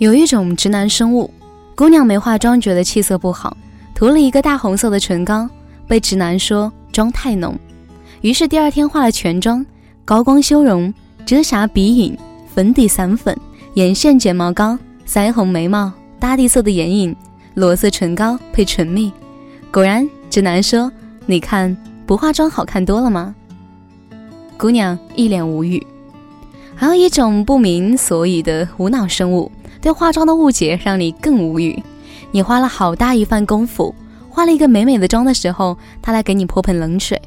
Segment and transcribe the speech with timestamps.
[0.00, 1.30] 有一种直男生物，
[1.74, 3.54] 姑娘没化妆觉得气色不好，
[3.94, 5.46] 涂了一个大红色的唇膏，
[5.86, 7.54] 被直男说妆太浓，
[8.22, 9.64] 于是第二天化了全妆，
[10.06, 10.90] 高光修容，
[11.26, 12.16] 遮瑕鼻影，
[12.54, 13.38] 粉底散粉，
[13.74, 17.14] 眼线睫毛膏，腮红眉毛，大地色的眼影，
[17.52, 19.12] 裸色唇膏配唇蜜，
[19.70, 20.90] 果然直男说
[21.26, 21.76] ：“你看
[22.06, 23.34] 不化妆好看多了吗？”
[24.56, 25.86] 姑娘一脸无语。
[26.74, 29.52] 还有一种不明所以的无脑生物。
[29.80, 31.82] 对化妆的误解让你更无语。
[32.30, 33.94] 你花了好大一番功夫，
[34.28, 37.20] 化了一个美美的妆的时候，他来给你泼盆冷水。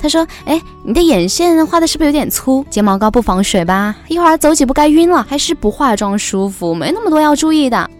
[0.00, 2.64] 他说：“哎，你的眼线画的是不是有点粗？
[2.70, 3.96] 睫毛膏不防水吧？
[4.06, 5.26] 一会儿走几步该晕了。
[5.28, 7.90] 还是不化妆舒服，没那么多要注意的。”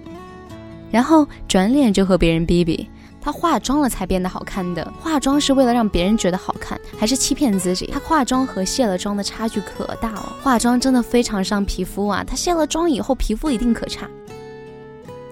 [0.91, 2.89] 然后转脸就和别人逼逼。
[3.20, 7.91] 她化妆了才变得好看的，化妆是为了让别人觉得好看，还是欺骗自己？
[7.92, 12.24] 她化妆和卸了妆的差距可大了，化妆真的非常伤皮肤啊！
[12.24, 14.08] 她卸了妆以后皮肤一定可差。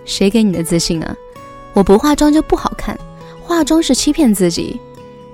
[0.04, 1.16] 谁给你的自信啊？
[1.72, 2.98] 我不化妆就不好看，
[3.42, 4.80] 化妆是欺骗自己，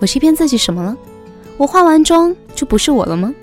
[0.01, 0.97] 我欺骗自己什么了？
[1.57, 3.35] 我化完妆就不是我了吗？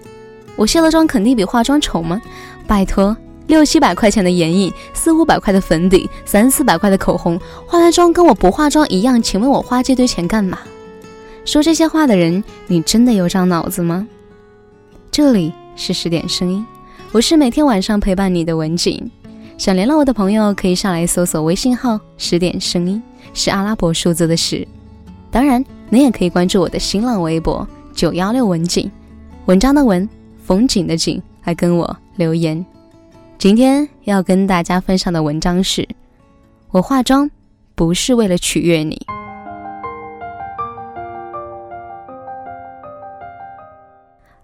[0.56, 2.22] 我卸了妆肯定比化妆丑吗？
[2.68, 3.16] 拜托。
[3.50, 10.60] 六七百块钱的眼影，四五百块的粉底，三四百块的口红，化完妆跟我不化妆一样，请问我花这堆钱干嘛？
[11.46, 14.08] 说这些话的人，你真的有长脑子吗？
[15.10, 16.64] 这里是十点声音，
[17.12, 19.10] 我是每天晚上陪伴你的文景。
[19.58, 23.02] 想联络我的朋友可以上来搜索微信号“十点声音”，
[23.34, 24.66] 是阿拉伯数字的十。
[25.32, 28.90] 当然，你也可以关注我的新浪微博“九幺六文景”，
[29.48, 30.08] 文章的文，
[30.46, 32.64] 风景的景，来跟我留言。
[33.40, 35.88] 今天要跟大家分享的文章是：
[36.72, 37.32] 我化妆
[37.74, 39.02] 不是为了取悦你。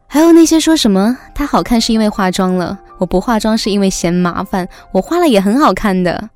[0.07, 6.29] 还有那些说什么她好看是因为化妆了，我不化妆是因为嫌麻烦，我化了也很好看的。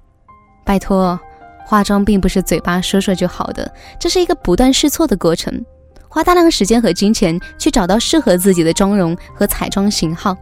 [0.66, 1.18] 拜托，
[1.66, 5.64] 化妆并不是嘴巴说说就好的，这是一个不断试错的过程，
[6.10, 10.36] 花大量时间和金钱去找到适合自己的妆容和彩妆型号。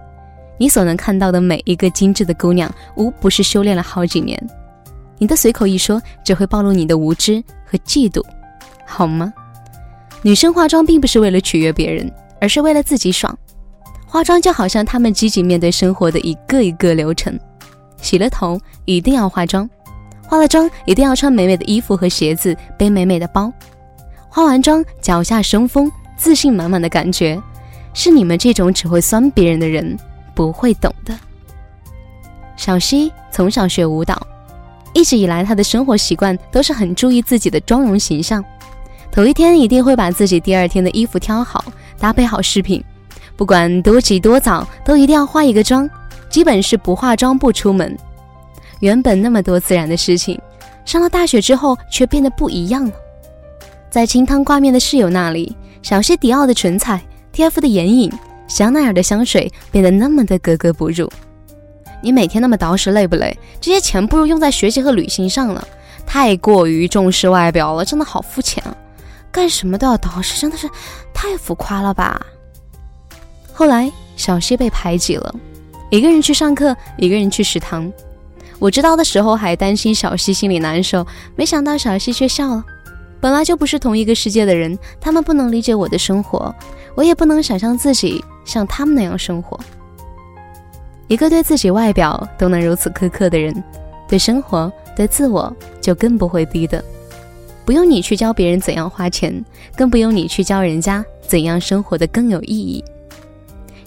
[0.57, 4.41] 你所能看到的每一个精致的姑娘，无不是修炼了好几年。
[5.19, 8.23] 你的随口一说，只会暴露你的无知和嫉妒，
[8.85, 9.33] 好吗？
[10.21, 13.35] 女生化妆并不是为了取悦别人，而是为了自己爽。
[14.05, 17.37] 化妆就好像她们积极面对生活的一个一个流程：
[18.01, 19.69] 洗了头一定要化妆，
[20.23, 23.51] 化了妆一定要穿美美的衣服和鞋子，背美美的包。
[24.29, 27.41] 化完妆脚下生风，自信满满的感觉，
[27.93, 29.97] 是你们这种只会酸别人的人。
[30.37, 31.17] 不会懂的。
[32.55, 34.15] 小溪从小学舞蹈，
[34.93, 38.43] 一直以来她的生活习惯都是很注意自己的妆容形象。
[39.11, 41.65] 头一天一定会把自己第二天的衣服挑好，
[41.97, 42.83] 搭配好饰品，
[43.35, 45.89] 不管多急多早，都一定要化一个妆，
[46.29, 47.97] 基本是不化妆不出门。
[48.81, 50.39] 原本那么多自然的事情，
[50.85, 52.91] 上了大学之后却变得不一样了。
[53.89, 57.01] 在清汤挂面的室友那里，小溪迪奥的唇彩
[57.33, 58.11] ，TF 的眼影。
[58.47, 61.11] 香奈儿的香水变得那么的格格不入，
[62.01, 63.37] 你每天那么捯饬累不累？
[63.59, 65.67] 这些钱不如用在学习和旅行上了。
[66.05, 68.75] 太过于重视外表了，真的好肤浅啊！
[69.29, 70.69] 干什么都要捯饬，真的是
[71.13, 72.25] 太浮夸了吧？
[73.51, 75.35] 后来小溪被排挤了，
[75.91, 77.91] 一个人去上课，一个人去食堂。
[78.57, 81.05] 我知道的时候还担心小溪心里难受，
[81.35, 82.63] 没想到小溪却笑了。
[83.19, 86.55] 本来就不是同一个世界的人，他们不能理解我的生活，
[86.95, 88.23] 我也不能想象自己。
[88.47, 89.59] 像他们那样生活，
[91.07, 93.53] 一个对自己外表都能如此苛刻的人，
[94.07, 96.83] 对生活、对自我就更不会低的。
[97.65, 99.43] 不用你去教别人怎样花钱，
[99.75, 102.83] 更不用你去教人家怎样生活的更有意义。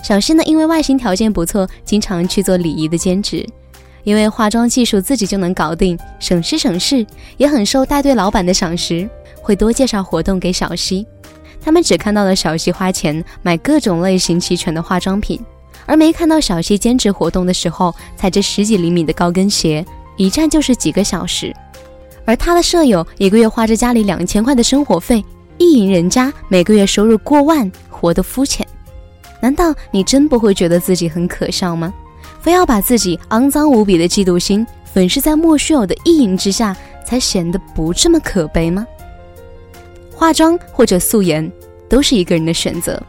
[0.03, 3.47] 小溪呢，因为外形条件不错，经常去做礼仪的兼职，
[4.05, 7.07] 因为化妆技术自己就能搞定，省时省事，
[7.39, 9.09] 也很受带队老板的赏识，
[9.41, 11.07] 会多介绍活动给小溪。
[11.63, 15.41] 他们只看到了小希花钱买各种类型齐全的化妆品，
[15.87, 19.85] 而没看到小希兼职活动的时候踩着十几厘米的高跟鞋，
[20.17, 21.55] 一站就是几个小时。
[22.25, 25.25] 而他的舍友一个月花着家里两千块的生活费，
[25.59, 28.67] 意淫人家每个月收入过万，活得肤浅。
[29.41, 31.93] 难道你真不会觉得自己很可笑吗？
[32.41, 38.87] 非要把自己肮脏无比的嫉妒心粉饰在莫须有的意淫之下，才显得不这么可悲吗？
[40.15, 41.51] 化妆或者素颜
[41.91, 43.03] 都是一个人的选择，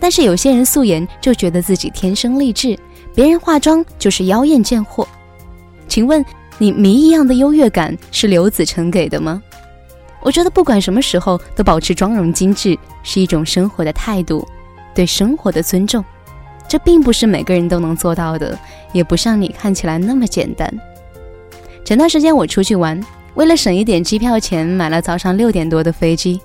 [0.00, 2.76] 但是有些人素颜就觉得自己天生丽质，
[3.14, 5.08] 别人化妆就是妖艳贱货。
[5.86, 6.22] 请问
[6.58, 9.40] 你谜一样的优越感是刘子成给的吗？
[10.20, 14.46] 我觉得不管什么时候都保持妆容精致是一种生活的态度，
[14.92, 16.04] 对生活的尊重。
[16.66, 18.58] 这并不是每个人都能做到的，
[18.92, 20.68] 也不像你看起来那么简单。
[21.84, 23.00] 前段时间我出去玩，
[23.34, 26.40] 为了省一点机票钱，买了早上六点多的飞机。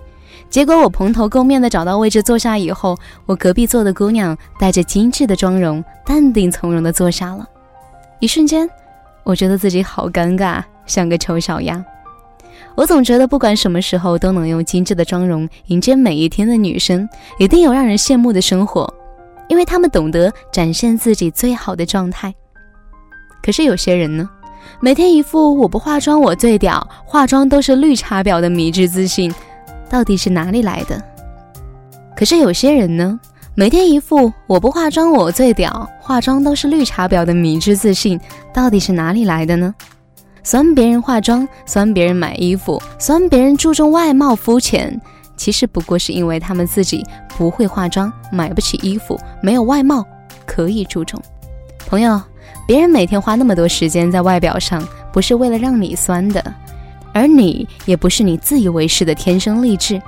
[0.49, 7.47] 结果我蓬头垢面的找到位置坐下以后，我隔壁坐的姑娘带着精致的妆容，淡定从容的坐下了。
[8.19, 8.69] 一瞬间，
[9.23, 11.83] 我觉得自己好尴尬，像个丑小鸭。
[12.75, 17.07] 我总觉得不管什么时候都能用精致的妆容迎接每一天的女生，
[17.39, 18.91] 一定有让人羡慕的生活，
[19.47, 22.33] 因为她们懂得展现自己最好的状态。
[23.43, 24.29] 可是有些人呢，
[24.79, 29.33] 每天一副我不化妆我最屌，化妆都是绿茶婊的迷之自信。
[29.93, 30.99] 到底是哪里来的？
[32.17, 33.19] 可是有些人呢，
[33.53, 38.19] 每天一副我不化妆我最屌，化妆都是绿茶婊的迷之自信，
[38.51, 39.71] 到底是哪里来的呢？
[40.41, 44.99] 酸别人化妆，酸别人买衣服，酸别人注重外貌肤浅，
[45.37, 47.05] 其实不过是因为他们自己
[47.37, 50.03] 不会化妆，买不起衣服，没有外貌
[50.47, 51.21] 可以注重。
[51.85, 52.19] 朋友，
[52.65, 56.43] 别人每天花那么多时间在外表上，不是为了让你酸的。
[57.13, 60.01] 而你也不是你自以为是的天生丽质，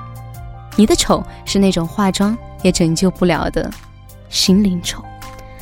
[0.76, 3.70] 你的丑是那种化妆也拯救不了的
[4.28, 5.04] 心灵丑。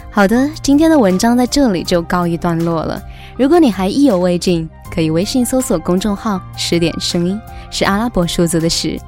[0.10, 3.02] 好的，今天的文章在这里就告一段落了。
[3.36, 7.40] 如果你还意犹未尽，可以微信搜索公众号“十点声音”，
[7.72, 9.00] 是阿拉伯数字的十。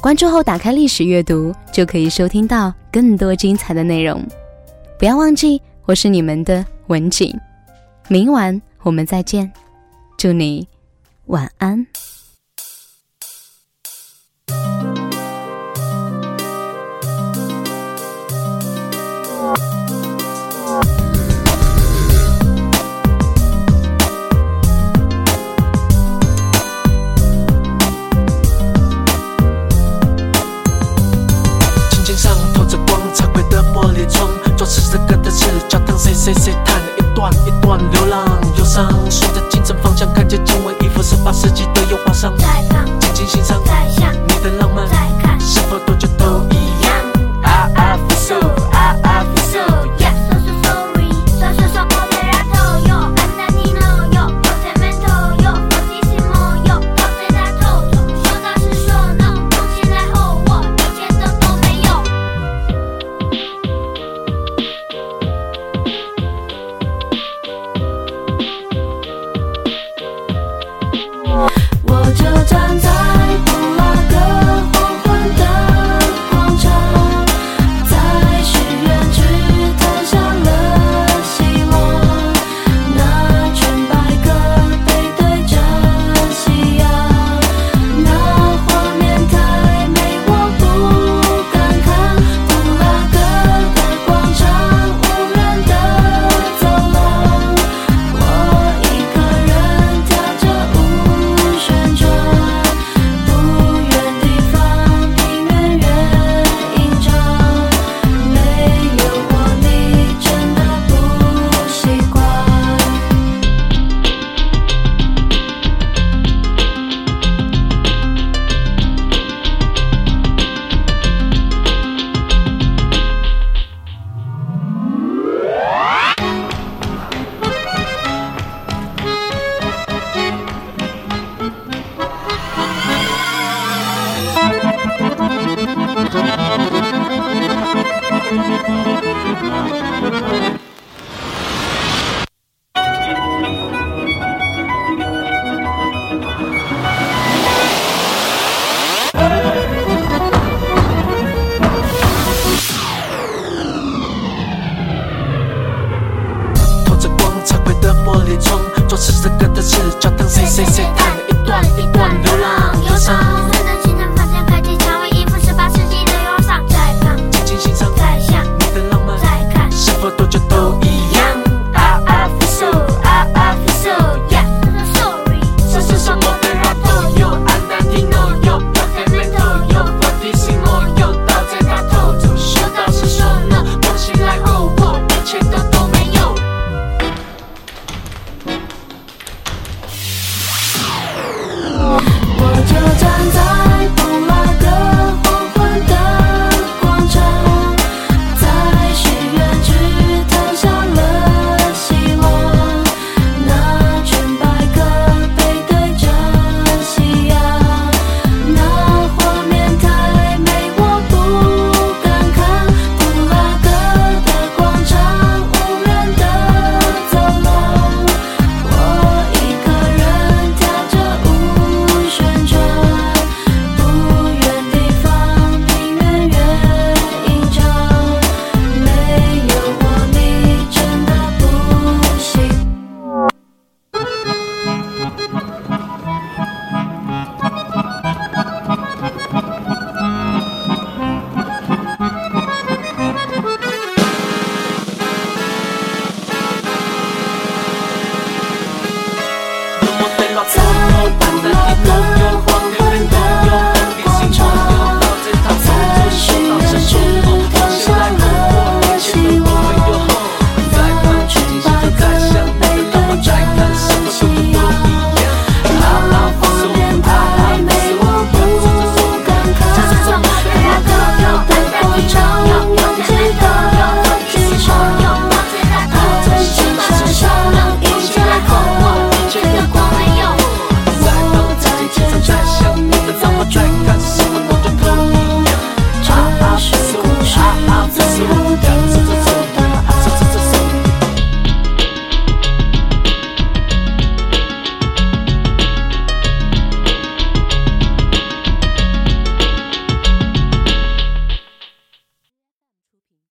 [0.00, 4.20] 关注后打开历史阅读，就可以收听到更多精彩的内容。
[4.98, 7.32] 不要忘记，我是你们的文景。
[8.08, 9.50] 明晚我们再见，
[10.16, 10.66] 祝你。
[11.28, 12.07] 晚安。